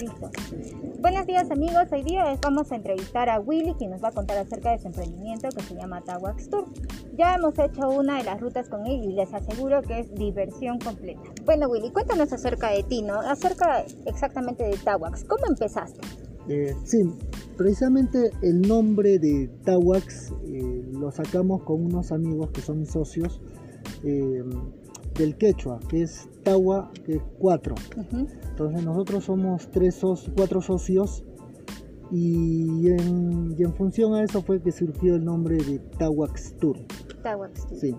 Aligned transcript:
Listo. 0.00 0.30
Buenos 1.00 1.26
días 1.26 1.50
amigos, 1.50 1.92
hoy 1.92 2.02
día 2.02 2.24
vamos 2.40 2.72
a 2.72 2.76
entrevistar 2.76 3.28
a 3.28 3.38
Willy 3.38 3.74
quien 3.74 3.90
nos 3.90 4.02
va 4.02 4.08
a 4.08 4.12
contar 4.12 4.38
acerca 4.38 4.70
de 4.70 4.78
su 4.78 4.86
emprendimiento 4.86 5.50
que 5.50 5.62
se 5.62 5.74
llama 5.74 6.00
Tawax 6.00 6.48
Tour. 6.48 6.68
Ya 7.18 7.34
hemos 7.34 7.58
hecho 7.58 7.90
una 7.90 8.16
de 8.16 8.24
las 8.24 8.40
rutas 8.40 8.70
con 8.70 8.86
él 8.86 9.04
y 9.04 9.12
les 9.12 9.34
aseguro 9.34 9.82
que 9.82 10.00
es 10.00 10.14
diversión 10.14 10.78
completa. 10.78 11.20
Bueno 11.44 11.68
Willy, 11.68 11.90
cuéntanos 11.90 12.32
acerca 12.32 12.70
de 12.70 12.82
ti, 12.82 13.02
¿no? 13.02 13.20
Acerca 13.20 13.84
exactamente 14.06 14.64
de 14.64 14.78
Tawax. 14.78 15.24
¿Cómo 15.24 15.44
empezaste? 15.46 16.00
Eh, 16.48 16.74
sí, 16.84 17.02
precisamente 17.58 18.30
el 18.40 18.62
nombre 18.62 19.18
de 19.18 19.50
Tawax 19.64 20.32
eh, 20.46 20.82
lo 20.92 21.10
sacamos 21.10 21.62
con 21.64 21.84
unos 21.84 22.10
amigos 22.10 22.52
que 22.52 22.62
son 22.62 22.86
socios 22.86 23.42
eh, 24.02 24.42
del 25.14 25.36
quechua, 25.36 25.80
que 25.88 26.02
es 26.02 26.28
Tawa, 26.42 26.90
que 27.04 27.16
es 27.16 27.22
cuatro. 27.38 27.74
Entonces 27.96 28.84
nosotros 28.84 29.24
somos 29.24 29.68
tres 29.70 30.00
cuatro 30.36 30.60
socios 30.60 31.24
y 32.10 32.88
en, 32.88 33.74
función 33.76 34.14
a 34.14 34.22
eso 34.22 34.42
fue 34.42 34.60
que 34.60 34.72
surgió 34.72 35.14
el 35.14 35.24
nombre 35.24 35.56
de. 35.56 35.78
Tawax 35.98 36.56
Tour. 36.58 36.76
Sí. 37.78 37.94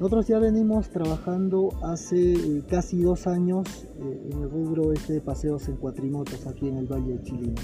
Nosotros 0.00 0.26
ya 0.26 0.38
venimos 0.40 0.90
trabajando 0.90 1.68
hace 1.82 2.62
casi 2.68 3.02
dos 3.02 3.26
años 3.28 3.86
en 3.98 4.42
el 4.42 4.50
rubro 4.50 4.92
este 4.92 5.14
de 5.14 5.20
paseos 5.20 5.68
en 5.68 5.76
cuatrimotos 5.76 6.46
aquí 6.46 6.68
en 6.68 6.78
el 6.78 6.86
Valle 6.86 7.12
de 7.14 7.22
Chilino. 7.22 7.54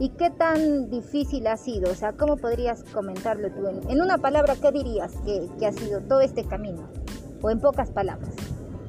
¿Y 0.00 0.08
qué 0.10 0.30
tan 0.30 0.90
difícil 0.90 1.46
ha 1.46 1.56
sido? 1.56 1.92
O 1.92 1.94
sea, 1.94 2.12
¿cómo 2.14 2.36
podrías 2.36 2.82
comentarlo 2.92 3.48
tú? 3.52 3.68
En, 3.88 4.00
una 4.00 4.18
palabra, 4.18 4.56
¿qué 4.60 4.72
dirías 4.72 5.12
que, 5.24 5.64
ha 5.64 5.72
sido 5.72 6.00
todo 6.00 6.20
este 6.20 6.44
camino? 6.44 6.88
O 7.42 7.50
en 7.50 7.60
pocas 7.60 7.90
palabras. 7.90 8.34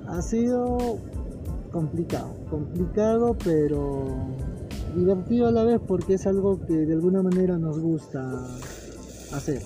Ha 0.08 0.22
sido 0.22 0.98
complicado, 1.72 2.30
complicado 2.50 3.36
pero 3.44 4.06
divertido 4.96 5.48
a 5.48 5.52
la 5.52 5.64
vez 5.64 5.82
porque 5.86 6.14
es 6.16 6.28
algo 6.28 6.60
que 6.66 6.74
de 6.74 6.94
alguna 6.94 7.24
manera 7.24 7.58
nos 7.58 7.80
gusta 7.80 8.22
hacer. 9.34 9.62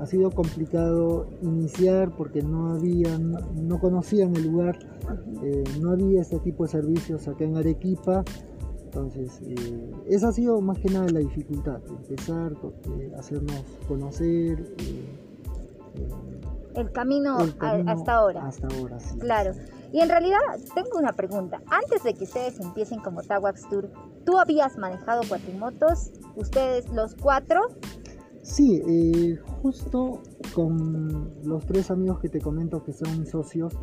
ha 0.00 0.06
sido 0.06 0.30
complicado 0.30 1.26
iniciar 1.42 2.14
porque 2.16 2.42
no 2.42 2.70
había, 2.70 3.18
no, 3.18 3.80
conocían 3.80 4.36
el 4.36 4.44
lugar, 4.44 4.78
eh, 5.42 5.64
no 5.80 5.90
había 5.90 6.20
este 6.20 6.38
tipo 6.38 6.64
de 6.64 6.70
servicios 6.70 7.26
acá 7.26 7.44
en 7.44 7.56
Arequipa 7.56 8.24
entonces, 8.94 9.40
eh, 9.42 9.90
esa 10.08 10.28
ha 10.28 10.32
sido 10.32 10.60
más 10.60 10.78
que 10.78 10.88
nada 10.88 11.08
la 11.08 11.18
dificultad, 11.18 11.80
empezar, 11.88 12.52
eh, 13.00 13.10
hacernos 13.18 13.64
conocer. 13.88 14.72
Eh, 16.74 16.80
el, 16.80 16.92
camino 16.92 17.38
hasta 17.86 18.14
ahora. 18.14 18.46
Hasta 18.46 18.68
ahora, 18.68 19.00
sí. 19.00 19.18
Claro. 19.18 19.52
Y 19.92 20.00
en 20.00 20.08
realidad 20.08 20.38
tengo 20.74 20.98
una 20.98 21.12
pregunta. 21.12 21.62
Antes 21.70 22.02
de 22.02 22.14
que 22.14 22.24
ustedes 22.24 22.58
empiecen 22.60 23.00
como 23.00 23.22
Tawax 23.22 23.68
Tour, 23.68 23.90
¿tú 24.24 24.38
habías 24.38 24.76
manejado 24.76 25.22
cuatrimotos? 25.28 26.10
¿Ustedes 26.36 26.88
los 26.90 27.14
cuatro? 27.14 27.60
Sí, 28.42 29.38
justo 29.62 30.20
con 30.54 31.32
los 31.44 31.64
tres 31.64 31.90
amigos 31.90 32.20
que 32.20 32.28
te 32.28 32.40
comento 32.40 32.84
que 32.84 32.92
son 32.92 33.20
mis 33.20 33.30
socios, 33.30 33.74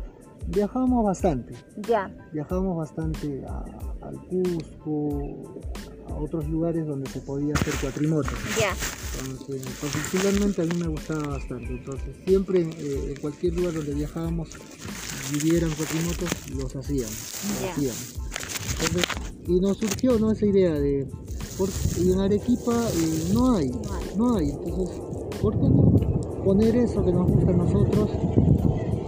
viajábamos 0.48 1.04
bastante. 1.04 1.54
Ya. 1.88 2.10
Viajábamos 2.32 2.76
bastante 2.76 3.44
a, 3.46 3.64
al 4.06 4.16
Cusco, 4.28 5.62
a 6.08 6.14
otros 6.14 6.48
lugares 6.48 6.86
donde 6.86 7.08
se 7.10 7.20
podía 7.20 7.54
hacer 7.54 7.74
cuatrimotos. 7.80 8.32
Ya. 8.58 8.74
Entonces, 9.20 9.62
particularmente 9.80 10.62
a 10.62 10.64
mí 10.64 10.76
me 10.78 10.88
gustaba 10.88 11.26
bastante. 11.28 11.66
Entonces, 11.66 12.16
siempre 12.24 12.60
eh, 12.62 13.12
en 13.14 13.20
cualquier 13.20 13.54
lugar 13.54 13.74
donde 13.74 13.94
viajábamos, 13.94 14.48
vivieran 15.32 15.70
cuatrimotos, 15.70 16.30
los 16.56 16.76
hacíamos. 16.76 17.34
hacíamos. 17.70 18.14
y 19.46 19.60
nos 19.60 19.78
surgió 19.78 20.18
¿no? 20.18 20.32
esa 20.32 20.46
idea 20.46 20.72
de, 20.72 21.06
porque 21.58 21.74
en 22.00 22.20
Arequipa 22.20 22.88
eh, 22.94 23.30
no 23.32 23.54
hay, 23.56 23.70
no 24.16 24.36
hay. 24.36 24.50
Entonces, 24.50 25.00
¿por 25.40 25.52
qué 25.54 25.68
no 25.68 25.92
poner 26.44 26.74
eso 26.76 27.04
que 27.04 27.12
nos 27.12 27.30
gusta 27.30 27.52
a 27.52 27.56
nosotros 27.56 28.10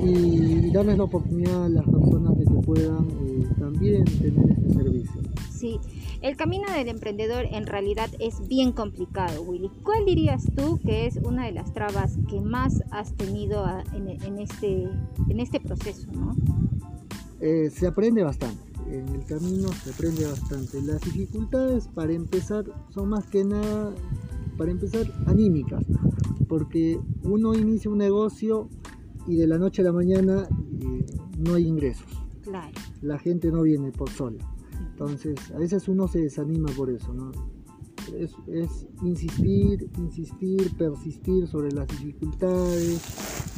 y 0.05 0.71
darles 0.71 0.99
la 0.99 1.05
oportunidad 1.05 1.65
a 1.65 1.69
las 1.69 1.85
personas 1.85 2.37
de 2.37 2.45
que 2.45 2.67
puedan 2.67 3.09
eh, 3.09 3.49
también 3.59 4.05
tener 4.05 4.51
este 4.51 4.75
servicio. 4.75 5.21
Sí, 5.51 5.81
el 6.21 6.37
camino 6.37 6.71
del 6.71 6.89
emprendedor 6.89 7.47
en 7.51 7.67
realidad 7.67 8.11
es 8.19 8.47
bien 8.47 8.73
complicado, 8.73 9.43
Willy. 9.43 9.71
¿Cuál 9.83 10.05
dirías 10.05 10.45
tú 10.55 10.79
que 10.85 11.07
es 11.07 11.17
una 11.17 11.47
de 11.47 11.53
las 11.53 11.73
trabas 11.73 12.19
que 12.29 12.41
más 12.41 12.83
has 12.91 13.15
tenido 13.15 13.65
en, 13.95 14.39
este, 14.39 14.89
en 15.29 15.41
este 15.41 15.61
proceso? 15.61 16.07
¿no? 16.13 16.37
Eh, 17.41 17.71
se 17.71 17.87
aprende 17.87 18.23
bastante, 18.23 18.63
en 18.89 19.09
el 19.09 19.25
camino 19.25 19.69
se 19.69 19.91
aprende 19.91 20.27
bastante. 20.27 20.83
Las 20.83 21.01
dificultades 21.01 21.89
para 21.89 22.13
empezar 22.13 22.65
son 22.91 23.09
más 23.09 23.27
que 23.27 23.45
nada, 23.45 23.95
para 24.59 24.71
empezar, 24.71 25.11
anímicas, 25.27 25.85
porque 26.49 27.01
uno 27.23 27.55
inicia 27.55 27.91
un 27.91 27.99
negocio 27.99 28.69
y 29.27 29.37
de 29.37 29.47
la 29.47 29.59
noche 29.59 29.83
a 29.83 29.87
la 29.87 29.93
mañana 29.93 30.49
eh, 30.81 31.07
no 31.39 31.55
hay 31.55 31.67
ingresos. 31.67 32.07
La 33.01 33.19
gente 33.19 33.51
no 33.51 33.63
viene 33.63 33.91
por 33.91 34.11
sola. 34.11 34.45
Entonces, 34.91 35.51
a 35.53 35.59
veces 35.59 35.89
uno 35.89 36.07
se 36.09 36.21
desanima 36.21 36.71
por 36.77 36.91
eso, 36.91 37.13
¿no? 37.13 37.33
Es, 38.17 38.87
insistir, 39.03 39.91
insistir, 39.97 40.77
persistir 40.77 41.49
sobre 41.49 41.73
las 41.73 41.89
dificultades, 41.89 43.01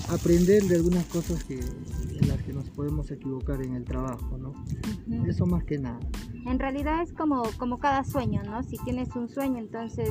aprender 0.08 0.62
de 0.64 0.76
algunas 0.76 1.04
cosas 1.06 1.42
que, 1.44 1.58
en 1.58 2.28
las 2.28 2.40
que 2.42 2.52
nos 2.52 2.70
podemos 2.70 3.10
equivocar 3.10 3.60
en 3.62 3.74
el 3.74 3.84
trabajo, 3.84 4.38
¿no? 4.38 4.54
Eso 5.26 5.46
más 5.46 5.64
que 5.64 5.78
nada. 5.78 5.98
En 6.46 6.60
realidad 6.60 7.02
es 7.02 7.12
como, 7.12 7.42
como 7.58 7.78
cada 7.78 8.04
sueño, 8.04 8.42
¿no? 8.44 8.62
Si 8.62 8.76
tienes 8.84 9.14
un 9.16 9.28
sueño, 9.28 9.58
entonces 9.58 10.10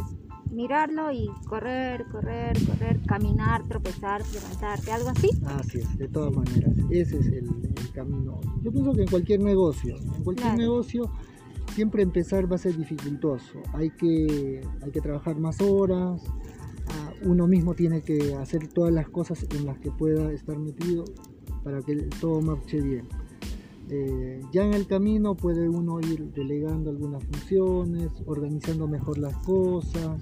mirarlo 0.56 1.12
y 1.12 1.30
correr, 1.48 2.06
correr, 2.12 2.58
correr, 2.66 3.00
caminar, 3.06 3.68
tropezar, 3.68 4.22
levantarte, 4.34 4.92
algo 4.92 5.10
así. 5.10 5.30
Así 5.46 5.80
es, 5.80 5.98
de 5.98 6.08
todas 6.08 6.34
maneras, 6.34 6.74
ese 6.90 7.20
es 7.20 7.28
el, 7.28 7.50
camino. 7.94 8.42
Yo 8.62 8.74
pienso 8.74 8.94
que 8.94 9.04
en 9.04 9.08
cualquier 9.08 9.40
negocio, 9.40 9.96
en 9.96 10.24
cualquier 10.24 10.58
negocio 10.58 11.10
siempre 11.74 12.04
empezar 12.04 12.52
va 12.52 12.56
a 12.56 12.60
ser 12.60 12.76
dificultoso. 12.76 13.62
Hay 13.74 13.90
que, 13.92 14.62
hay 14.82 14.92
que 14.92 15.00
trabajar 15.00 15.38
más 15.38 15.62
horas, 15.62 16.22
ah, 16.88 17.14
uno 17.24 17.48
mismo 17.48 17.74
tiene 17.74 18.02
que 18.02 18.36
hacer 18.36 18.68
todas 18.68 18.94
las 18.94 19.08
cosas 19.08 19.46
en 19.52 19.66
las 19.66 19.80
que 19.80 19.92
pueda 19.92 20.34
estar 20.34 20.58
metido 20.58 21.06
para 21.64 21.82
que 21.82 21.96
todo 22.20 22.42
marche 22.42 22.82
bien. 22.82 23.08
Eh, 23.90 24.42
ya 24.52 24.64
en 24.64 24.74
el 24.74 24.88
camino 24.88 25.36
puede 25.36 25.70
uno 25.70 26.00
ir 26.00 26.32
delegando 26.32 26.90
algunas 26.90 27.24
funciones, 27.24 28.10
organizando 28.26 28.88
mejor 28.88 29.18
las 29.18 29.36
cosas. 29.38 30.22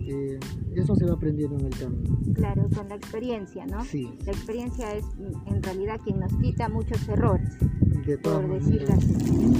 Eh, 0.00 0.38
eso 0.74 0.94
se 0.94 1.06
va 1.06 1.14
aprendiendo 1.14 1.58
en 1.58 1.66
el 1.66 1.78
camino. 1.78 2.18
Claro, 2.34 2.68
con 2.74 2.88
la 2.88 2.94
experiencia, 2.94 3.66
¿no? 3.66 3.84
Sí. 3.84 4.08
La 4.24 4.32
experiencia 4.32 4.94
es 4.94 5.04
en 5.46 5.62
realidad 5.62 6.00
quien 6.04 6.20
nos 6.20 6.32
quita 6.34 6.68
muchos 6.68 7.08
errores. 7.08 7.48
De 8.06 8.18
por 8.18 8.48
decirlo 8.48 8.94
así. 8.94 9.14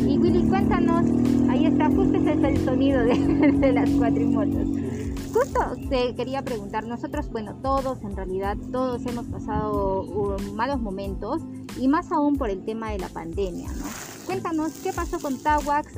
Y 0.08 0.18
Willy, 0.18 0.48
cuéntanos, 0.48 1.06
ahí 1.48 1.66
está, 1.66 1.88
justo 1.90 2.16
ese 2.16 2.32
es 2.32 2.44
el 2.44 2.56
sonido 2.58 3.00
de, 3.04 3.52
de 3.60 3.72
las 3.72 3.90
cuatrimotos. 3.90 4.68
Justo 5.42 5.88
te 5.88 6.14
quería 6.14 6.42
preguntar, 6.42 6.86
nosotros, 6.86 7.28
bueno, 7.30 7.56
todos 7.62 8.02
en 8.02 8.14
realidad, 8.14 8.56
todos 8.70 9.04
hemos 9.06 9.26
pasado 9.26 10.02
uh, 10.02 10.52
malos 10.54 10.80
momentos 10.80 11.42
y 11.80 11.88
más 11.88 12.12
aún 12.12 12.36
por 12.36 12.48
el 12.48 12.64
tema 12.64 12.92
de 12.92 12.98
la 12.98 13.08
pandemia, 13.08 13.68
¿no? 13.72 13.84
Cuéntanos 14.26 14.72
qué 14.84 14.92
pasó 14.92 15.18
con 15.18 15.36
Tawax 15.38 15.94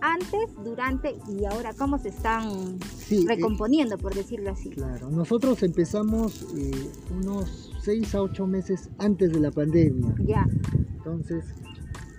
antes, 0.00 0.50
durante 0.64 1.14
y 1.28 1.44
ahora, 1.44 1.74
cómo 1.74 1.98
se 1.98 2.08
están 2.08 2.78
eh, 3.10 3.24
recomponiendo, 3.26 3.98
por 3.98 4.14
decirlo 4.14 4.50
así. 4.50 4.70
Claro, 4.70 5.10
nosotros 5.10 5.62
empezamos 5.62 6.46
eh, 6.56 6.90
unos 7.10 7.72
6 7.82 8.14
a 8.14 8.22
8 8.22 8.46
meses 8.46 8.88
antes 8.98 9.32
de 9.32 9.40
la 9.40 9.50
pandemia. 9.50 10.14
Ya. 10.24 10.46
Entonces, 10.96 11.44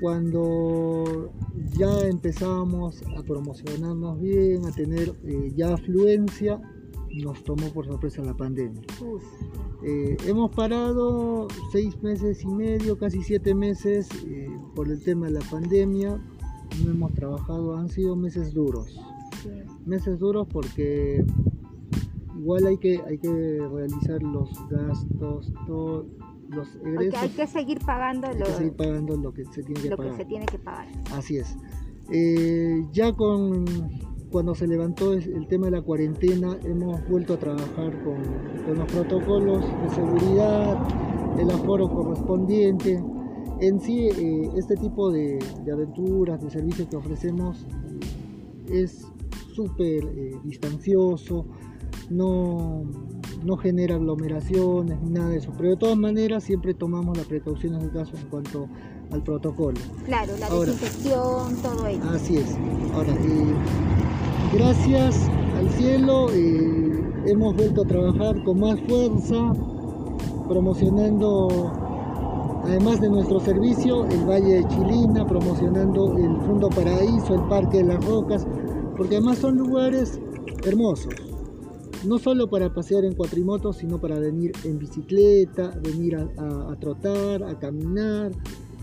cuando 0.03 1.31
ya 1.77 2.01
empezábamos 2.01 3.01
a 3.17 3.23
promocionarnos 3.23 4.19
bien, 4.19 4.65
a 4.65 4.71
tener 4.73 5.15
eh, 5.23 5.53
ya 5.55 5.75
afluencia, 5.75 6.59
nos 7.23 7.41
tomó 7.45 7.69
por 7.69 7.85
sorpresa 7.85 8.21
la 8.21 8.33
pandemia. 8.33 8.81
Eh, 9.81 10.17
hemos 10.27 10.53
parado 10.53 11.47
seis 11.71 12.03
meses 12.03 12.43
y 12.43 12.47
medio, 12.47 12.97
casi 12.97 13.23
siete 13.23 13.55
meses 13.55 14.09
eh, 14.27 14.49
por 14.75 14.89
el 14.89 15.01
tema 15.01 15.27
de 15.27 15.35
la 15.35 15.45
pandemia. 15.49 16.21
No 16.83 16.91
hemos 16.91 17.13
trabajado, 17.13 17.77
han 17.77 17.87
sido 17.87 18.17
meses 18.17 18.53
duros. 18.53 18.99
Meses 19.85 20.19
duros 20.19 20.49
porque 20.51 21.23
igual 22.37 22.67
hay 22.67 22.77
que, 22.77 23.01
hay 23.07 23.19
que 23.19 23.65
realizar 23.73 24.21
los 24.21 24.49
gastos, 24.69 25.53
todo, 25.65 26.07
los 26.53 26.67
hay 27.19 27.29
que 27.29 27.47
seguir 27.47 27.79
pagando, 27.85 28.31
lo, 28.31 28.45
que 28.45 28.51
seguir 28.51 28.75
pagando 28.75 29.17
lo 29.17 29.33
que 29.33 29.45
se 29.45 29.63
tiene 29.63 29.81
que 29.81 29.89
lo 29.89 29.97
pagar. 29.97 30.11
Que 30.11 30.17
se 30.17 30.25
tiene 30.25 30.45
que 30.45 30.59
pagar. 30.59 30.87
Así 31.11 31.37
es. 31.37 31.55
Eh, 32.11 32.85
ya 32.91 33.13
con 33.13 33.65
cuando 34.33 34.55
se 34.55 34.65
levantó 34.65 35.13
el 35.13 35.47
tema 35.47 35.67
de 35.67 35.73
la 35.73 35.81
cuarentena, 35.83 36.57
hemos 36.63 37.07
vuelto 37.07 37.35
a 37.35 37.37
trabajar 37.37 38.03
con, 38.03 38.75
los 38.75 38.91
protocolos 38.91 39.63
de 39.83 39.89
seguridad, 39.91 40.75
el 41.39 41.51
aforo 41.51 41.87
correspondiente. 41.87 42.99
en 43.61 43.79
sí, 43.79 44.07
eh, 44.07 44.49
este 44.57 44.75
tipo 44.77 45.11
de, 45.11 45.37
aventuras, 45.71 46.41
de 46.41 46.49
servicios 46.49 46.87
que 46.87 46.95
ofrecemos 46.95 47.67
es 48.71 49.07
súper 49.53 50.03
eh, 50.03 50.31
distancioso, 50.43 51.45
no, 52.09 52.85
no 53.43 53.57
genera 53.57 53.95
aglomeraciones 53.95 54.99
ni 55.01 55.09
nada 55.11 55.29
de 55.29 55.37
eso, 55.37 55.51
pero 55.57 55.69
de 55.69 55.77
todas 55.77 55.97
maneras 55.97 56.43
siempre 56.43 56.73
tomamos 56.73 57.17
las 57.17 57.25
precauciones 57.27 57.81
del 57.81 57.91
caso 57.91 58.15
en 58.17 58.27
cuanto 58.27 58.67
al 59.11 59.23
protocolo. 59.23 59.79
Claro, 60.05 60.33
la 60.39 60.49
desinfección, 60.49 61.55
todo 61.61 61.87
ello. 61.87 62.03
Así 62.09 62.37
es. 62.37 62.57
Ahora, 62.93 63.13
eh, 63.13 63.53
gracias 64.53 65.29
al 65.57 65.69
cielo 65.71 66.27
hemos 67.25 67.55
vuelto 67.55 67.83
a 67.83 67.85
trabajar 67.85 68.43
con 68.43 68.59
más 68.59 68.79
fuerza, 68.81 69.53
promocionando 70.47 71.71
además 72.65 73.01
de 73.01 73.09
nuestro 73.09 73.39
servicio, 73.39 74.05
el 74.05 74.25
Valle 74.25 74.61
de 74.61 74.67
Chilina, 74.67 75.25
promocionando 75.25 76.17
el 76.17 76.37
Fondo 76.41 76.69
Paraíso, 76.69 77.35
el 77.35 77.43
Parque 77.49 77.77
de 77.77 77.83
las 77.85 78.05
Rocas, 78.05 78.47
porque 78.97 79.17
además 79.17 79.39
son 79.39 79.57
lugares 79.57 80.19
hermosos, 80.65 81.13
no 82.05 82.19
solo 82.19 82.49
para 82.49 82.73
pasear 82.73 83.05
en 83.05 83.13
cuatrimotos, 83.13 83.77
sino 83.77 83.99
para 83.99 84.19
venir 84.19 84.51
en 84.63 84.77
bicicleta, 84.79 85.71
venir 85.81 86.15
a, 86.15 86.75
trotar, 86.79 87.43
a 87.43 87.57
caminar. 87.59 88.31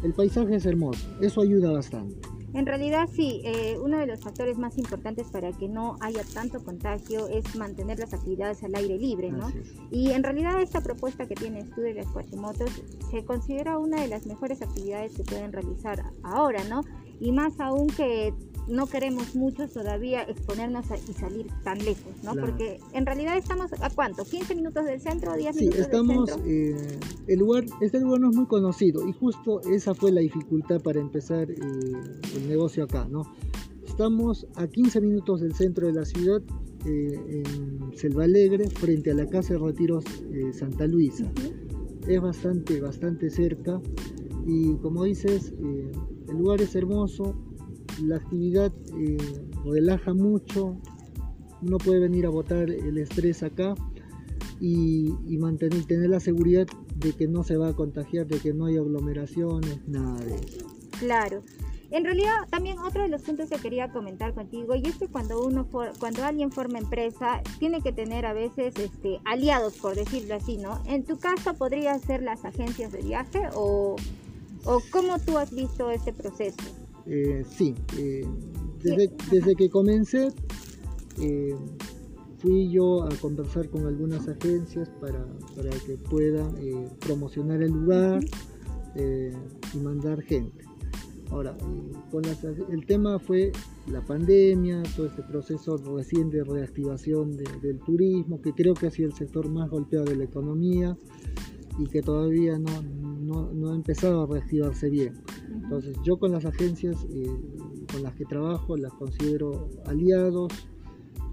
El 0.03 0.15
paisaje 0.15 0.57
es 0.57 0.67
hermoso, 0.67 1.07
eso 1.21 1.43
ayuda 1.43 1.71
bastante. 1.73 2.17
En 2.53 2.67
realidad 2.67 3.09
sí, 3.15 3.43
eh, 3.45 3.79
uno 3.81 3.99
de 3.99 4.07
los 4.07 4.21
factores 4.21 4.59
más 4.59 4.77
importantes 4.77 5.29
para 5.29 5.53
que 5.53 5.69
no 5.69 5.97
haya 6.01 6.25
tanto 6.35 6.65
contagio 6.65 7.29
es 7.29 7.55
mantener 7.55 8.01
las 8.01 8.13
actividades 8.13 8.65
al 8.65 8.75
aire 8.75 8.99
libre, 8.99 9.31
¿no? 9.31 9.53
Y 9.93 10.11
en 10.11 10.25
realidad 10.25 10.61
esta 10.61 10.81
propuesta 10.81 11.27
que 11.27 11.37
tienes 11.37 11.71
tú 11.71 11.83
de 11.83 11.95
las 11.95 12.07
cuatrimotos 12.07 12.71
se 13.11 13.25
considera 13.25 13.79
una 13.79 14.01
de 14.01 14.09
las 14.09 14.27
mejores 14.27 14.63
actividades 14.63 15.15
que 15.15 15.23
pueden 15.23 15.53
realizar 15.53 16.03
ahora, 16.25 16.65
¿no? 16.65 16.81
Y 17.21 17.31
más 17.31 17.61
aún 17.61 17.87
que 17.87 18.35
no 18.71 18.87
queremos 18.87 19.35
mucho 19.35 19.69
todavía 19.69 20.23
exponernos 20.23 20.87
y 21.09 21.13
salir 21.13 21.47
tan 21.65 21.79
lejos, 21.79 22.13
¿no? 22.23 22.35
Porque 22.35 22.79
en 22.93 23.05
realidad 23.05 23.37
estamos 23.37 23.73
a 23.81 23.91
cuánto, 23.91 24.25
15 24.25 24.55
minutos 24.55 24.85
del 24.85 25.01
centro, 25.01 25.37
10 25.37 25.57
sí, 25.57 25.71
estamos, 25.77 26.31
eh, 26.47 26.99
el 27.27 27.39
lugar, 27.39 27.65
este 27.81 28.01
lugar 28.01 28.21
no 28.21 28.31
es 28.31 28.37
muy 28.37 28.47
conocido 28.47 29.07
y 29.07 29.13
justo 29.13 29.61
esa 29.63 29.95
fue 29.95 30.13
la 30.13 30.21
dificultad 30.21 30.81
para 30.81 31.01
empezar 31.01 31.51
eh, 31.51 31.57
el 32.37 32.49
negocio 32.49 32.85
acá, 32.85 33.07
¿no? 33.11 33.23
Estamos 33.87 34.47
a 34.55 34.67
15 34.67 35.01
minutos 35.01 35.41
del 35.41 35.55
centro 35.55 35.87
de 35.89 35.93
la 35.93 36.05
ciudad, 36.05 36.41
eh, 36.87 37.43
en 37.45 37.97
Selva 37.97 38.25
Alegre, 38.25 38.71
frente 38.71 39.11
a 39.11 39.15
la 39.15 39.27
Casa 39.27 39.55
de 39.55 39.59
Retiros 39.59 40.05
Santa 40.53 40.87
Luisa. 40.87 41.31
Es 42.07 42.21
bastante, 42.21 42.81
bastante 42.81 43.29
cerca 43.29 43.81
y 44.47 44.77
como 44.77 45.05
dices, 45.05 45.53
el 45.61 46.37
lugar 46.37 46.63
es 46.63 46.75
hermoso, 46.75 47.37
la 48.03 48.17
actividad 48.17 48.73
eh, 48.99 49.17
relaja 49.65 50.15
mucho, 50.15 50.77
uno 51.63 51.79
puede 51.79 52.01
venir 52.01 52.27
a 52.27 52.31
botar 52.31 52.71
el 52.71 52.99
estrés 52.99 53.43
acá 53.43 53.75
y, 54.61 55.39
mantener, 55.39 55.85
tener 55.85 56.11
la 56.11 56.21
seguridad 56.21 56.67
de 56.97 57.13
que 57.13 57.27
no 57.27 57.43
se 57.43 57.57
va 57.57 57.69
a 57.69 57.73
contagiar, 57.73 58.27
de 58.27 58.39
que 58.39 58.53
no 58.53 58.67
hay 58.67 58.77
aglomeraciones, 58.77 59.81
nada 59.89 60.21
de 60.21 60.35
eso. 60.35 60.67
Claro. 60.99 61.43
En 61.91 62.05
realidad, 62.05 62.47
también 62.51 62.79
otro 62.79 63.03
de 63.03 63.09
los 63.09 63.23
puntos 63.23 63.51
que 63.51 63.57
quería 63.57 63.91
comentar 63.91 64.33
contigo, 64.33 64.77
y 64.77 64.87
es 64.87 64.97
que 64.97 65.09
cuando 65.09 65.45
uno 65.45 65.67
cuando 65.99 66.25
alguien 66.25 66.53
forma 66.53 66.79
empresa, 66.79 67.43
tiene 67.59 67.81
que 67.81 67.93
tener 67.93 68.27
a 68.27 68.33
veces 68.33 68.79
este, 68.79 69.19
aliados, 69.25 69.77
por 69.79 69.97
decirlo 69.97 70.37
así, 70.37 70.57
¿no? 70.57 70.81
En 70.87 71.05
tu 71.05 71.19
caso, 71.19 71.55
podría 71.55 71.99
ser 71.99 72.23
las 72.23 72.45
agencias 72.45 72.93
de 72.93 73.03
viaje 73.03 73.41
o, 73.55 73.97
o 74.67 74.83
cómo 74.93 75.19
tú 75.19 75.37
has 75.37 75.53
visto 75.53 75.91
este 75.91 76.13
proceso. 76.13 76.80
Eh, 77.13 77.43
sí, 77.45 77.75
eh, 77.99 78.25
desde, 78.85 79.57
que 79.57 79.69
comencé 79.69 80.29
eh, 81.21 81.57
fui 82.39 82.71
yo 82.71 83.03
a 83.03 83.09
conversar 83.21 83.69
con 83.69 83.85
algunas 83.85 84.29
agencias 84.29 84.89
para, 85.01 85.27
que 85.87 85.97
puedan 86.09 86.55
promocionar 87.01 87.63
el 87.63 87.73
lugar 87.73 88.23
y 88.95 89.79
mandar 89.79 90.23
gente. 90.23 90.65
Ahora, 91.31 91.57
el 92.71 92.87
tema 92.87 93.19
fue 93.19 93.51
la 93.89 94.05
pandemia, 94.05 94.83
todo 94.97 95.07
este 95.07 95.23
proceso 95.23 95.77
recién 95.79 96.31
de 96.31 96.45
reactivación 96.45 97.37
del 97.37 97.81
turismo, 97.81 98.41
que 98.41 98.53
creo 98.53 98.75
que 98.75 98.87
ha 98.87 98.91
sido 98.91 99.09
el 99.09 99.15
sector 99.15 99.49
más 99.49 99.69
golpeado 99.69 100.07
de 100.07 100.17
la 100.17 100.25
economía 100.25 100.97
y 101.79 101.87
que 101.87 102.03
todavía 102.03 102.59
no, 102.59 103.10
ha 103.33 103.75
empezado 103.75 104.23
a 104.23 104.27
reactivarse 104.27 104.91
bien. 104.91 105.23
Entonces 105.53 105.97
yo 106.05 106.19
con 106.19 106.33
las 106.33 106.45
agencias 106.45 106.97
eh, 107.11 107.27
con 107.91 108.03
las 108.03 108.15
que 108.15 108.25
trabajo 108.25 108.77
las 108.77 108.93
considero 108.95 109.69
aliados 109.87 110.53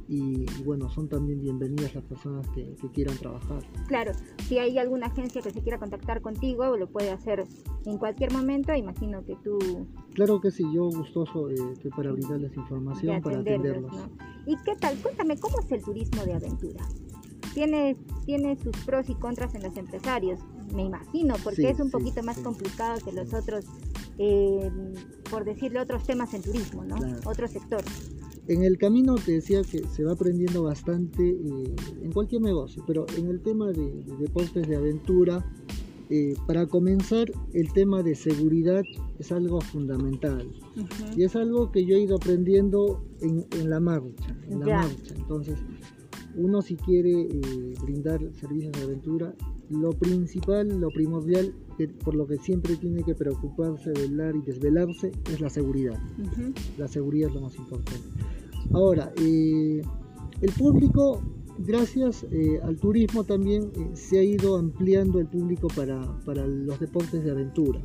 y, 0.09 0.45
bueno, 0.63 0.89
son 0.89 1.09
también 1.09 1.41
bienvenidas 1.41 1.93
las 1.93 2.03
personas 2.05 2.47
que, 2.49 2.73
quieran 2.93 3.17
trabajar. 3.17 3.61
Claro, 3.87 4.13
si 4.47 4.57
hay 4.57 4.77
alguna 4.77 5.07
agencia 5.07 5.41
que 5.41 5.51
se 5.51 5.61
quiera 5.61 5.79
contactar 5.79 6.21
contigo, 6.21 6.77
lo 6.77 6.87
puede 6.87 7.11
hacer 7.11 7.43
en 7.85 7.97
cualquier 7.97 8.31
momento, 8.31 8.73
imagino 8.73 9.25
que 9.25 9.35
tú... 9.43 9.57
Claro 10.13 10.39
que 10.39 10.49
sí, 10.49 10.63
yo 10.73 10.85
gustoso 10.85 11.49
eh, 11.49 11.55
estoy 11.73 11.91
para 11.91 12.13
brindarles 12.13 12.55
información, 12.55 13.21
para 13.21 13.39
atenderlos. 13.39 13.91
¿Y 14.45 14.55
qué 14.63 14.75
tal? 14.79 14.97
Cuéntame, 14.99 15.37
¿cómo 15.37 15.59
es 15.59 15.69
el 15.73 15.83
turismo 15.83 16.23
de 16.23 16.35
aventura? 16.35 16.87
tiene, 17.57 17.97
tiene 18.27 18.55
sus 18.55 18.77
pros 18.85 19.09
y 19.09 19.15
contras 19.15 19.55
en 19.55 19.63
los 19.63 19.75
empresarios, 19.77 20.39
me 20.73 20.83
imagino, 20.83 21.35
porque 21.43 21.69
es 21.69 21.79
un 21.79 21.91
poquito 21.91 22.23
más 22.23 22.37
complicado 22.39 22.99
que 23.03 23.11
los 23.11 23.33
otros, 23.33 23.65
eh, 24.17 24.69
por 25.29 25.45
decirle, 25.45 25.79
otros 25.79 26.03
temas 26.03 26.33
en 26.33 26.41
turismo, 26.41 26.83
¿no? 26.83 26.97
Otros 27.25 27.51
sectores. 27.51 28.11
En 28.47 28.63
el 28.63 28.77
camino 28.77 29.15
te 29.15 29.33
decía 29.33 29.61
que 29.63 29.83
se 29.89 30.03
va 30.03 30.13
aprendiendo 30.13 30.63
bastante 30.63 31.21
eh, 31.31 31.75
en 32.01 32.11
cualquier 32.13 32.41
negocio, 32.41 32.81
pero 32.87 33.05
en 33.17 33.27
el 33.27 33.41
tema 33.41 33.67
de, 33.67 34.03
deportes 34.19 34.67
de 34.67 34.75
aventura, 34.77 35.45
eh, 36.09 36.33
para 36.47 36.65
comenzar, 36.65 37.29
el 37.53 37.73
tema 37.73 38.01
de 38.01 38.15
seguridad 38.15 38.83
es 39.19 39.31
algo 39.33 39.59
fundamental 39.59 40.49
y 41.17 41.23
es 41.23 41.35
algo 41.35 41.69
que 41.69 41.85
yo 41.85 41.97
he 41.97 41.99
ido 41.99 42.15
aprendiendo 42.15 43.03
en, 43.19 43.69
la 43.69 43.81
marcha, 43.81 44.37
en 44.49 44.61
la 44.61 44.77
marcha. 44.77 45.13
Entonces, 45.17 45.59
uno 46.35 46.61
si 46.61 46.77
quiere 46.77 47.23
eh, 47.23 47.73
brindar 47.81 48.21
servicios 48.39 48.71
de 48.71 48.83
aventura, 48.83 49.35
lo 49.69 49.91
principal, 49.91 50.67
lo 50.79 50.89
primordial, 50.89 51.53
por 52.03 52.15
lo 52.15 52.25
que 52.25 52.37
siempre 52.37 52.75
tiene 52.75 53.03
que 53.03 53.15
preocuparse, 53.15 53.91
velar 53.91 54.35
y 54.35 54.41
desvelarse, 54.41 55.11
es 55.31 55.41
la 55.41 55.49
seguridad. 55.49 55.99
La 56.77 56.87
seguridad 56.87 57.29
es 57.29 57.35
lo 57.35 57.41
más 57.41 57.55
importante. 57.55 58.07
Ahora, 58.73 59.11
eh, 59.21 59.81
el 60.41 60.51
público, 60.53 61.21
gracias 61.59 62.25
eh, 62.31 62.59
al 62.63 62.77
turismo 62.77 63.23
también, 63.23 63.71
se 63.93 64.19
ha 64.19 64.23
ido 64.23 64.57
ampliando 64.57 65.19
el 65.19 65.27
público 65.27 65.67
para, 65.75 66.01
para 66.25 66.45
los 66.45 66.79
deportes 66.79 67.23
de 67.23 67.31
aventura. 67.31 67.81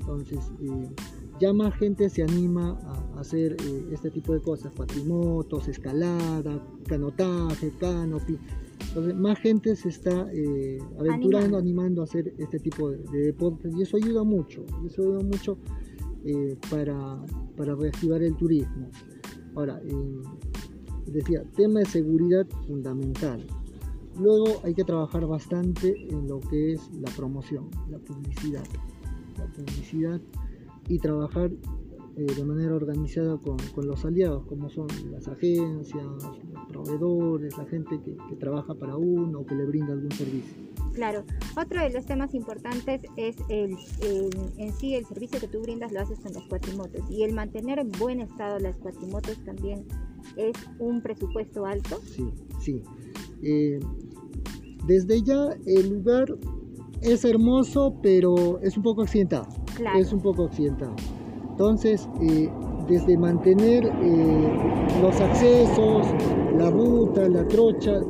Entonces, 0.00 0.38
ya 1.40 1.52
más 1.52 1.74
gente 1.74 2.08
se 2.10 2.22
anima 2.22 2.78
a 3.16 3.20
hacer 3.20 3.56
eh, 3.60 3.88
este 3.92 4.10
tipo 4.10 4.34
de 4.34 4.40
cosas, 4.40 4.72
patrimotos, 4.72 5.66
escalada, 5.68 6.62
canotaje, 6.86 7.72
canopy. 7.80 8.38
Entonces, 8.88 9.14
más 9.16 9.38
gente 9.38 9.74
se 9.76 9.88
está 9.88 10.28
eh, 10.32 10.78
aventurando, 10.98 11.58
animando. 11.58 12.02
a 12.02 12.04
hacer 12.04 12.32
este 12.38 12.58
tipo 12.58 12.90
de, 12.90 13.18
deportes 13.18 13.74
y 13.76 13.82
eso 13.82 13.96
ayuda 13.96 14.22
mucho, 14.24 14.64
eso 14.86 15.02
ayuda 15.02 15.20
mucho 15.20 15.58
eh, 16.24 16.56
para, 16.70 17.20
para, 17.56 17.74
reactivar 17.74 18.22
el 18.22 18.36
turismo. 18.36 18.90
Ahora, 19.54 19.80
decía, 21.06 21.42
tema 21.56 21.80
de 21.80 21.86
seguridad 21.86 22.46
fundamental. 22.66 23.44
Luego 24.18 24.60
hay 24.62 24.74
que 24.74 24.84
trabajar 24.84 25.26
bastante 25.26 25.96
en 26.08 26.28
lo 26.28 26.40
que 26.40 26.74
es 26.74 26.90
la 26.94 27.10
promoción, 27.16 27.68
la 27.90 27.98
publicidad. 27.98 28.64
La 29.36 29.46
publicidad 29.46 30.20
y 30.88 30.98
trabajar 30.98 31.50
eh, 32.16 32.26
de 32.34 32.44
manera 32.44 32.74
organizada 32.74 33.38
con, 33.38 33.56
los 33.86 34.04
aliados, 34.04 34.46
como 34.46 34.68
son 34.68 34.86
las 35.10 35.28
agencias, 35.28 36.04
los 36.04 36.66
proveedores, 36.68 37.56
la 37.58 37.64
gente 37.66 38.00
que, 38.02 38.14
trabaja 38.36 38.74
para 38.74 38.96
uno 38.96 39.40
o 39.40 39.46
que 39.46 39.54
le 39.54 39.64
brinda 39.64 39.92
algún 39.92 40.10
servicio. 40.12 40.54
Claro, 40.92 41.24
otro 41.56 41.80
de 41.80 41.90
los 41.90 42.04
temas 42.04 42.34
importantes 42.34 43.00
es 43.16 43.36
el, 43.48 43.76
en 44.58 44.72
sí 44.74 44.94
el 44.94 45.04
servicio 45.06 45.40
que 45.40 45.48
tú 45.48 45.60
brindas 45.60 45.92
lo 45.92 46.00
haces 46.00 46.20
con 46.20 46.32
las 46.32 46.42
cuatrimotos 46.44 47.10
y 47.10 47.24
el 47.24 47.32
mantener 47.32 47.78
en 47.78 47.90
buen 47.92 48.20
estado 48.20 48.58
las 48.58 48.76
cuatrimotos 48.76 49.36
también 49.44 49.84
es 50.36 50.54
un 50.78 51.00
presupuesto 51.00 51.66
alto. 51.66 52.00
Sí, 52.04 52.28
sí. 52.60 52.82
Eh, 53.42 53.80
desde 54.86 55.22
ya 55.22 55.56
el 55.66 55.88
lugar 55.90 56.36
es 57.02 57.24
hermoso, 57.24 57.98
pero 58.02 58.60
es 58.60 58.76
un 58.76 58.82
poco 58.82 59.02
accidentado 59.02 59.48
es 59.96 60.12
un 60.12 60.20
poco 60.20 60.44
accidentado. 60.44 60.94
Entonces, 61.54 62.08
eh, 62.20 62.50
desde 62.88 63.16
mantener 63.16 63.84
eh, 63.86 64.98
los 65.00 65.20
accesos, 65.20 66.04
la 66.58 66.68
ruta, 66.68 67.28
la 67.28 67.46
trocha, 67.46 68.00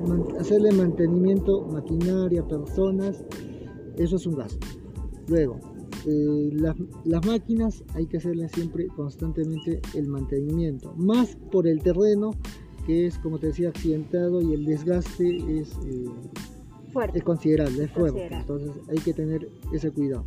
hacerle 0.41 0.73
mantenimiento, 0.73 1.67
maquinaria, 1.71 2.43
personas, 2.49 3.23
eso 3.99 4.17
es 4.17 4.27
un 4.27 4.37
gasto. 4.37 4.67
Luego, 5.29 5.61
eh, 6.07 6.51
las, 6.55 6.75
las 7.05 7.27
máquinas 7.27 7.85
hay 7.93 8.07
que 8.07 8.17
hacerle 8.17 8.49
siempre 8.49 8.87
constantemente 8.89 9.83
el 9.93 10.09
mantenimiento, 10.09 10.95
más 10.97 11.37
por 11.53 11.67
el 11.67 11.83
terreno 11.83 12.31
que 12.87 13.07
es, 13.07 13.19
como 13.19 13.39
te 13.39 13.49
decía, 13.49 13.69
accidentado 13.69 14.41
y 14.41 14.55
el 14.55 14.65
desgaste 14.65 15.61
es, 15.61 15.71
eh, 15.87 16.07
Fuerte. 16.95 17.19
es 17.19 17.25
considerable, 17.25 17.85
es 17.85 17.91
fuerte. 17.91 18.29
Considerable. 18.29 18.41
Entonces 18.41 18.83
hay 18.89 18.99
que 18.99 19.13
tener 19.13 19.49
ese 19.73 19.91
cuidado. 19.91 20.25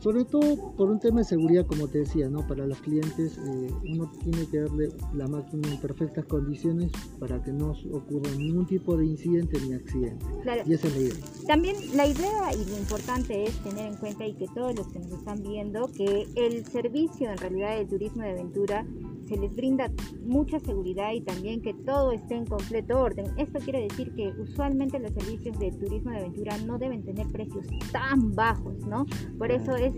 Sobre 0.00 0.24
todo 0.24 0.72
por 0.76 0.90
un 0.90 1.00
tema 1.00 1.18
de 1.20 1.24
seguridad, 1.24 1.66
como 1.66 1.88
te 1.88 1.98
decía, 1.98 2.28
¿no? 2.28 2.46
Para 2.46 2.66
los 2.66 2.78
clientes 2.80 3.38
eh, 3.38 3.70
uno 3.90 4.10
tiene 4.22 4.46
que 4.46 4.60
darle 4.60 4.88
la 5.12 5.26
máquina 5.26 5.68
en 5.68 5.80
perfectas 5.80 6.24
condiciones 6.26 6.92
para 7.18 7.42
que 7.42 7.52
no 7.52 7.74
ocurra 7.92 8.30
ningún 8.36 8.66
tipo 8.66 8.96
de 8.96 9.06
incidente 9.06 9.58
ni 9.60 9.74
accidente. 9.74 10.24
Claro. 10.42 10.62
Y 10.66 10.74
esa 10.74 10.86
es 10.88 10.94
la 10.94 11.00
idea. 11.00 11.24
También 11.46 11.76
la 11.96 12.06
idea 12.06 12.52
y 12.54 12.70
lo 12.70 12.78
importante 12.78 13.44
es 13.44 13.58
tener 13.62 13.86
en 13.86 13.96
cuenta 13.96 14.26
y 14.26 14.34
que 14.34 14.46
todos 14.54 14.74
los 14.76 14.86
que 14.88 15.00
nos 15.00 15.12
están 15.12 15.42
viendo 15.42 15.88
que 15.88 16.28
el 16.36 16.64
servicio 16.66 17.30
en 17.30 17.38
realidad 17.38 17.76
del 17.76 17.88
turismo 17.88 18.22
de 18.22 18.30
aventura 18.30 18.86
se 19.28 19.36
les 19.36 19.54
brinda 19.54 19.90
mucha 20.24 20.58
seguridad 20.58 21.12
y 21.12 21.20
también 21.20 21.60
que 21.60 21.74
todo 21.74 22.12
esté 22.12 22.34
en 22.34 22.46
completo 22.46 22.98
orden. 22.98 23.26
Esto 23.36 23.58
quiere 23.58 23.82
decir 23.82 24.14
que 24.14 24.32
usualmente 24.40 24.98
los 24.98 25.12
servicios 25.12 25.58
de 25.58 25.70
turismo 25.72 26.10
de 26.10 26.18
aventura 26.18 26.56
no 26.66 26.78
deben 26.78 27.02
tener 27.02 27.26
precios 27.28 27.66
tan 27.92 28.34
bajos, 28.34 28.86
¿no? 28.86 29.04
Por 29.36 29.50
eso 29.52 29.76
es 29.76 29.92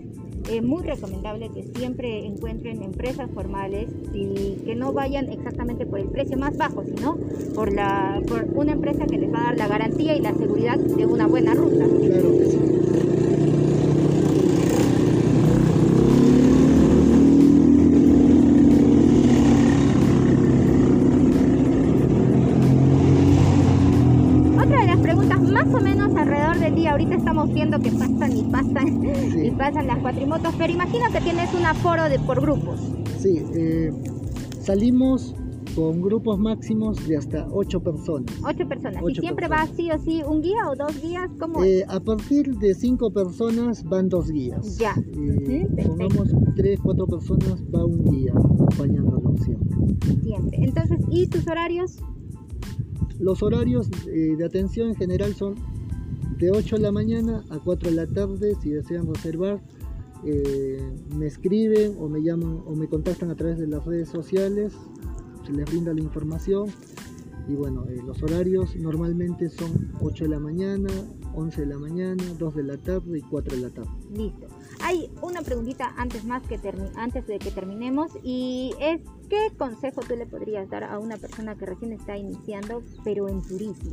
eh, 0.49 0.61
muy 0.61 0.83
recomendable 0.83 1.49
que 1.49 1.63
siempre 1.75 2.25
encuentren 2.25 2.81
empresas 2.81 3.29
formales 3.31 3.87
y 4.13 4.57
que 4.65 4.75
no 4.75 4.91
vayan 4.91 5.29
exactamente 5.29 5.85
por 5.85 5.99
el 5.99 6.09
precio 6.09 6.37
más 6.37 6.57
bajo, 6.57 6.83
sino 6.83 7.17
por, 7.55 7.71
la, 7.71 8.21
por 8.27 8.45
una 8.55 8.73
empresa 8.73 9.05
que 9.05 9.17
les 9.17 9.31
va 9.31 9.39
a 9.39 9.43
dar 9.43 9.57
la 9.57 9.67
garantía 9.67 10.15
y 10.15 10.21
la 10.21 10.33
seguridad 10.33 10.77
de 10.77 11.05
una 11.05 11.27
buena 11.27 11.53
ruta. 11.53 11.85
Claro 11.85 12.37
que 12.37 12.45
sí. 12.47 12.57
Otra 24.55 24.81
de 24.81 24.87
las 24.87 24.99
preguntas 24.99 25.41
más 25.41 25.73
o 25.73 25.79
menos 25.79 26.15
alrededor 26.15 26.59
del 26.59 26.75
día, 26.75 26.91
ahorita 26.91 27.15
estamos 27.15 27.53
viendo 27.53 27.79
que 27.79 27.91
pasan 27.91 28.35
y 28.35 28.43
pasan 28.43 29.05
y 29.05 29.31
Sí. 29.31 29.49
Pasan 29.61 29.85
las 29.85 29.99
cuatrimotos, 29.99 30.55
pero 30.57 30.73
imagino 30.73 31.05
que 31.13 31.21
tienes 31.21 31.53
un 31.53 31.63
aforo 31.63 32.09
de 32.09 32.17
por 32.17 32.41
grupos. 32.41 32.79
Sí, 33.19 33.43
eh, 33.53 33.93
salimos 34.59 35.35
con 35.75 36.01
grupos 36.01 36.39
máximos 36.39 37.07
de 37.07 37.17
hasta 37.17 37.47
8 37.51 37.79
personas. 37.79 38.33
Ocho 38.43 38.67
personas. 38.67 39.03
¿Y 39.03 39.05
Ocho 39.05 39.21
siempre 39.21 39.47
personas. 39.47 39.69
va 39.69 39.75
sí 39.75 39.91
o 39.91 39.99
sí 39.99 40.23
un 40.27 40.41
guía 40.41 40.67
o 40.67 40.75
dos 40.75 40.99
guías? 40.99 41.29
¿Cómo? 41.39 41.63
Eh, 41.63 41.85
a 41.87 41.99
partir 41.99 42.57
de 42.57 42.73
5 42.73 43.13
personas 43.13 43.83
van 43.83 44.09
dos 44.09 44.31
guías. 44.31 44.79
Ya. 44.79 44.95
Eh, 44.97 45.67
perfecto. 45.69 45.89
pongamos 45.89 46.29
3, 46.55 46.79
4 46.81 47.05
personas, 47.05 47.63
va 47.65 47.85
un 47.85 48.03
guía 48.03 48.33
acompañándolo 48.35 49.37
siempre. 49.37 49.77
Siempre. 50.23 50.57
Entonces, 50.59 50.97
¿y 51.11 51.27
tus 51.27 51.47
horarios? 51.47 51.99
Los 53.19 53.43
horarios 53.43 53.91
eh, 54.07 54.35
de 54.35 54.43
atención 54.43 54.89
en 54.89 54.95
general 54.95 55.35
son 55.35 55.53
de 56.41 56.49
8 56.49 56.77
de 56.77 56.81
la 56.81 56.91
mañana 56.91 57.45
a 57.51 57.59
4 57.59 57.91
de 57.91 57.95
la 57.95 58.07
tarde. 58.07 58.57
Si 58.61 58.71
desean 58.71 59.05
reservar, 59.13 59.61
eh, 60.25 60.81
me 61.15 61.27
escriben 61.27 61.95
o 61.99 62.09
me 62.09 62.23
llaman 62.23 62.63
o 62.65 62.75
me 62.75 62.87
contactan 62.87 63.29
a 63.29 63.35
través 63.35 63.59
de 63.59 63.67
las 63.67 63.85
redes 63.85 64.09
sociales. 64.09 64.73
Se 65.45 65.53
les 65.53 65.65
brinda 65.65 65.93
la 65.93 66.01
información. 66.01 66.69
Y 67.47 67.53
bueno, 67.53 67.85
eh, 67.87 68.01
los 68.05 68.23
horarios 68.23 68.75
normalmente 68.75 69.49
son 69.49 69.91
8 70.01 70.23
de 70.23 70.29
la 70.31 70.39
mañana, 70.39 70.89
11 71.35 71.61
de 71.61 71.67
la 71.67 71.77
mañana, 71.77 72.23
2 72.39 72.55
de 72.55 72.63
la 72.63 72.77
tarde 72.77 73.19
y 73.19 73.21
4 73.21 73.55
de 73.57 73.61
la 73.61 73.69
tarde. 73.69 73.89
Listo. 74.11 74.47
Hay 74.81 75.11
una 75.21 75.43
preguntita 75.43 75.93
antes 75.95 76.25
más 76.25 76.41
que 76.47 76.59
antes 76.95 77.27
de 77.27 77.37
que 77.37 77.51
terminemos 77.51 78.11
y 78.23 78.73
es 78.79 79.01
¿qué 79.29 79.51
consejo 79.57 80.01
tú 80.07 80.15
le 80.15 80.25
podrías 80.25 80.67
dar 80.71 80.83
a 80.85 80.97
una 80.97 81.17
persona 81.17 81.55
que 81.55 81.67
recién 81.67 81.93
está 81.93 82.17
iniciando 82.17 82.81
pero 83.03 83.29
en 83.29 83.43
turismo? 83.43 83.91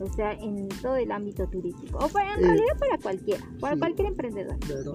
O 0.00 0.06
sea, 0.12 0.32
en 0.34 0.68
todo 0.82 0.96
el 0.96 1.10
ámbito 1.10 1.46
turístico. 1.48 1.98
O 1.98 2.08
para, 2.08 2.34
en 2.34 2.40
Eh, 2.40 2.46
realidad 2.46 2.78
para 2.78 2.98
cualquiera, 2.98 3.44
para 3.60 3.74
sí. 3.74 3.80
cualquier 3.80 4.08
emprendedor. 4.08 4.56
Claro. 4.60 4.94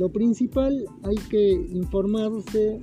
Lo 0.00 0.08
principal 0.10 0.84
hay 1.02 1.16
que 1.28 1.52
informarse 1.52 2.80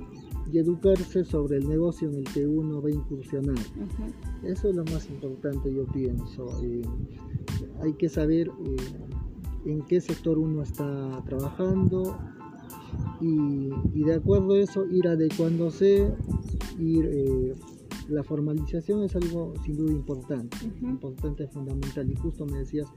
y 0.52 0.58
educarse 0.58 1.24
sobre 1.24 1.58
el 1.58 1.68
negocio 1.68 2.08
en 2.10 2.16
el 2.18 2.24
que 2.24 2.46
uno 2.46 2.80
va 2.82 2.88
a 2.88 2.92
incursionar. 2.92 3.58
Eso 4.42 4.68
es 4.68 4.74
lo 4.74 4.84
más 4.84 5.08
importante, 5.08 5.72
yo 5.72 5.84
pienso. 5.86 6.46
Eh, 6.62 6.82
hay 7.82 7.92
que 7.94 8.08
saber 8.08 8.48
eh, 8.48 8.76
en 9.66 9.82
qué 9.82 10.00
sector 10.00 10.38
uno 10.38 10.62
está 10.62 11.22
trabajando 11.26 12.16
y, 13.20 13.70
y 13.94 14.04
de 14.04 14.14
acuerdo 14.14 14.54
a 14.54 14.58
eso 14.58 14.86
ir 14.86 15.06
adecuándose, 15.06 16.12
ir, 16.78 17.04
eh, 17.06 17.54
la 18.10 18.22
formalización 18.24 19.02
es 19.04 19.14
algo 19.16 19.54
sin 19.64 19.76
duda 19.76 19.92
importante, 19.92 20.56
importante, 20.82 21.46
fundamental. 21.48 22.10
Y 22.10 22.14
justo 22.16 22.44
me 22.46 22.58
decías 22.58 22.88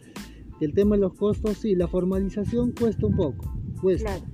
que 0.59 0.65
el 0.65 0.73
tema 0.73 0.95
de 0.95 1.01
los 1.01 1.13
costos, 1.13 1.57
sí, 1.57 1.75
la 1.75 1.87
formalización 1.87 2.71
cuesta 2.71 3.05
un 3.07 3.15
poco, 3.15 3.53
cuesta. 3.81 4.17
Claro. 4.17 4.25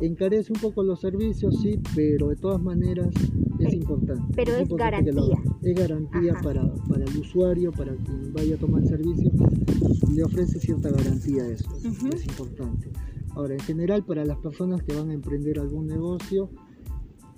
Encarece 0.00 0.52
un 0.54 0.60
poco 0.60 0.82
los 0.82 1.00
servicios, 1.00 1.60
sí, 1.60 1.78
pero 1.94 2.28
de 2.28 2.36
todas 2.36 2.60
maneras 2.62 3.08
es 3.58 3.70
Sí, 3.72 3.76
importante. 3.76 4.32
pero 4.34 4.52
es 4.52 4.62
importante 4.62 5.04
que 5.04 5.12
lo 5.12 5.28
garantía. 5.28 5.56
Es 5.62 5.74
garantía 5.78 6.32
Ajá. 6.32 6.42
para, 6.42 6.74
para 6.88 7.04
el 7.04 7.16
usuario, 7.18 7.70
para 7.72 7.94
quien 7.96 8.32
vaya 8.32 8.54
a 8.54 8.58
tomar 8.58 8.82
el 8.82 8.88
servicio, 8.88 9.30
le 10.14 10.24
ofrece 10.24 10.58
cierta 10.58 10.90
garantía 10.90 11.42
a 11.42 11.48
eso, 11.48 11.68
es 12.14 12.24
importante. 12.26 12.88
Ahora, 13.34 13.52
en 13.54 13.60
general, 13.60 14.02
para 14.04 14.24
las 14.24 14.38
personas 14.38 14.82
que 14.82 14.94
van 14.96 15.10
a 15.10 15.12
emprender 15.12 15.60
algún 15.60 15.86
negocio, 15.86 16.48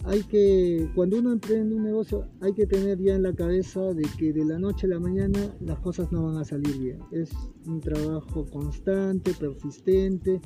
hay 0.05 0.23
que, 0.25 0.91
cuando 0.95 1.19
uno 1.19 1.33
emprende 1.33 1.75
un 1.77 1.85
negocio, 1.85 2.27
hay 2.41 2.53
que 2.53 2.67
tener 2.67 2.99
ya 2.99 3.15
en 3.15 3.23
la 3.23 3.33
cabeza 3.33 3.81
de 3.95 4.03
que 4.19 4.33
de 4.33 4.45
la 4.45 4.59
noche 4.59 4.87
a 4.87 4.91
la 4.91 4.99
mañana 4.99 5.55
las 5.61 5.79
cosas 5.79 6.11
no 6.11 6.25
van 6.25 6.39
a 6.39 6.45
salir 6.45 6.77
bien. 6.79 6.99
Es 7.13 7.31
un 7.67 7.81
trabajo 7.81 8.45
constante, 8.47 9.33
persistente, 9.33 10.41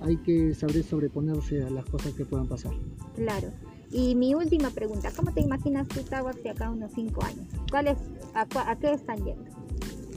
hay 0.00 0.16
que 0.18 0.54
saber 0.54 0.82
sobreponerse 0.82 1.62
a 1.62 1.70
las 1.70 1.84
cosas 1.86 2.12
que 2.12 2.26
puedan 2.26 2.46
pasar. 2.46 2.72
Claro. 3.16 3.48
Y 3.90 4.14
mi 4.16 4.34
última 4.34 4.70
pregunta, 4.70 5.10
¿cómo 5.16 5.32
te 5.32 5.40
imaginas 5.40 5.88
tu 5.88 6.02
Tawax 6.02 6.42
de 6.42 6.50
acá 6.50 6.66
a 6.66 6.70
unos 6.70 6.92
5 6.94 7.24
años? 7.24 7.46
¿Cuál 7.70 7.88
es, 7.88 7.98
a, 8.34 8.46
a 8.70 8.78
qué 8.78 8.92
están 8.92 9.24
yendo? 9.24 9.44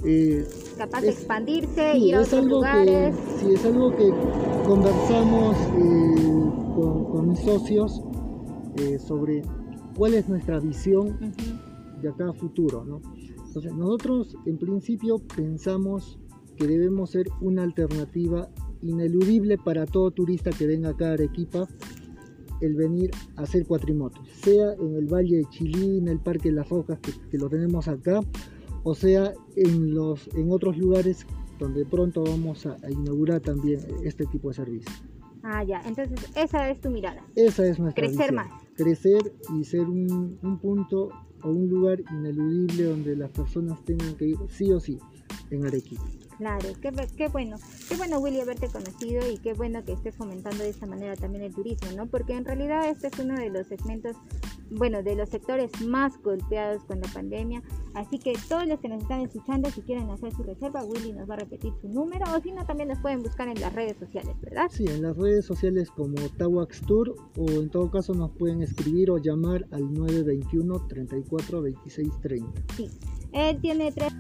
Eh, 0.03 0.45
¿Capaz 0.77 1.01
de 1.01 1.09
expandirse, 1.09 1.93
Sí, 1.93 2.09
ir 2.09 2.15
a 2.15 2.21
otros 2.21 2.45
lugares? 2.45 3.15
que, 3.15 3.39
sí, 3.39 3.53
es 3.53 3.65
algo 3.65 3.95
que 3.95 4.09
conversamos 4.65 5.55
eh, 5.77 6.75
con, 6.75 7.05
con 7.05 7.29
mis 7.29 7.39
socios 7.39 8.01
eh, 8.77 8.99
sobre 8.99 9.41
cuál 9.95 10.13
es 10.13 10.27
nuestra 10.29 10.59
visión 10.59 11.17
de 12.01 12.09
acá 12.09 12.29
a 12.29 12.33
futuro, 12.33 12.85
¿no? 12.85 13.01
Entonces, 13.47 13.73
nosotros 13.73 14.37
en 14.45 14.57
principio 14.57 15.19
pensamos 15.35 16.19
que 16.55 16.67
debemos 16.67 17.11
ser 17.11 17.27
una 17.41 17.63
alternativa 17.63 18.49
ineludible 18.81 19.57
para 19.57 19.85
todo 19.85 20.11
turista 20.11 20.51
que 20.51 20.67
venga 20.67 20.89
acá 20.89 21.09
a 21.09 21.13
Arequipa 21.13 21.67
el 22.61 22.75
venir 22.75 23.11
a 23.35 23.43
hacer 23.43 23.65
cuatrimotos, 23.65 24.27
sea 24.29 24.73
en 24.73 24.95
el 24.95 25.05
Valle 25.05 25.37
de 25.37 25.45
Chilí, 25.49 25.99
en 25.99 26.07
el 26.07 26.19
Parque 26.19 26.49
de 26.49 26.55
las 26.55 26.69
Rocas, 26.69 26.99
que, 26.99 27.11
que 27.29 27.37
lo 27.37 27.49
tenemos 27.49 27.87
acá, 27.87 28.19
o 28.83 28.95
sea 28.95 29.33
en, 29.55 29.93
los, 29.93 30.27
en 30.35 30.51
otros 30.51 30.77
lugares 30.77 31.25
donde 31.59 31.85
pronto 31.85 32.23
vamos 32.23 32.65
a, 32.65 32.77
a 32.83 32.91
inaugurar 32.91 33.41
también 33.41 33.79
este 34.03 34.25
tipo 34.25 34.49
de 34.49 34.55
servicio. 34.55 34.91
Ah, 35.43 35.63
ya. 35.63 35.81
Entonces, 35.85 36.19
esa 36.35 36.69
es 36.69 36.81
tu 36.81 36.89
mirada. 36.89 37.23
Esa 37.35 37.65
es 37.65 37.79
nuestra 37.79 38.03
Crecer 38.03 38.31
visión. 38.31 38.35
más. 38.35 38.66
Crecer 38.77 39.33
y 39.53 39.63
ser 39.63 39.81
un, 39.81 40.39
un 40.41 40.59
punto 40.59 41.09
o 41.43 41.49
un 41.49 41.67
lugar 41.67 41.99
ineludible 42.11 42.83
donde 42.83 43.15
las 43.15 43.31
personas 43.31 43.83
tengan 43.83 44.15
que 44.15 44.27
ir 44.27 44.37
sí 44.49 44.71
o 44.71 44.79
sí 44.79 44.99
en 45.49 45.65
Arequipa. 45.65 46.05
Claro, 46.37 46.69
qué, 46.81 46.91
bu- 46.91 47.15
qué 47.15 47.27
bueno, 47.29 47.57
qué 47.89 47.95
bueno 47.95 48.19
Willy 48.19 48.39
haberte 48.41 48.67
conocido 48.67 49.27
y 49.27 49.37
qué 49.39 49.53
bueno 49.53 49.83
que 49.83 49.93
estés 49.93 50.15
fomentando 50.15 50.63
de 50.63 50.69
esta 50.69 50.85
manera 50.85 51.15
también 51.15 51.43
el 51.43 51.53
turismo, 51.53 51.89
¿no? 51.95 52.05
Porque 52.05 52.33
en 52.33 52.45
realidad 52.45 52.87
este 52.87 53.07
es 53.07 53.17
uno 53.19 53.33
de 53.35 53.49
los 53.49 53.65
segmentos, 53.67 54.15
bueno, 54.69 55.01
de 55.01 55.15
los 55.15 55.29
sectores 55.29 55.71
más 55.81 56.13
golpeados 56.21 56.83
con 56.83 56.99
la 57.01 57.07
pandemia, 57.07 57.63
así 57.95 58.19
que 58.19 58.33
todos 58.47 58.67
los 58.67 58.79
que 58.79 58.87
nos 58.87 59.01
están 59.01 59.21
escuchando, 59.21 59.71
si 59.71 59.81
quieren 59.81 60.09
hacer 60.11 60.31
su 60.33 60.43
reserva, 60.43 60.83
Willy 60.83 61.13
nos 61.13 61.27
va 61.27 61.33
a 61.33 61.37
repetir 61.37 61.73
su 61.81 61.87
número 61.89 62.25
o 62.35 62.39
si 62.41 62.51
no 62.51 62.63
también 62.65 62.89
nos 62.89 62.99
pueden 62.99 63.23
buscar 63.23 63.47
en 63.47 63.59
las 63.59 63.73
redes 63.73 63.97
sociales, 63.97 64.35
¿verdad? 64.41 64.67
Sí, 64.69 64.85
en 64.87 65.01
las 65.01 65.17
redes 65.17 65.43
sociales 65.45 65.89
como 65.89 66.15
Tawax 66.37 66.81
Tour 66.81 67.15
o 67.37 67.49
en 67.49 67.69
todo 67.71 67.89
caso 67.89 68.13
nos 68.13 68.29
pueden 68.37 68.61
escribir 68.61 69.09
o 69.09 69.17
llamar 69.17 69.65
al 69.71 69.91
921 69.91 70.87
34 70.87 71.61
26 71.63 72.09
30. 72.21 72.61
Sí, 72.75 72.89
él 73.33 73.59
tiene 73.59 73.91
tres 73.91 74.13